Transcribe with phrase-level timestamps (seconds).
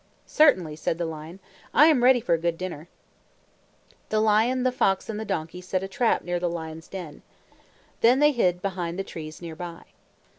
[0.25, 1.39] "Certainly," said the lion.
[1.75, 2.87] "I am ready for a good dinner."
[4.09, 7.21] The lion, the fox, and the donkey set a trap near the lion's den.
[7.99, 9.83] Then they hid behind the trees near by.